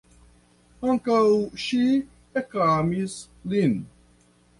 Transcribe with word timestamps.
Ankaŭ 0.93 1.19
ŝi 1.63 1.81
ekamis 2.41 3.19
lin. 3.53 3.77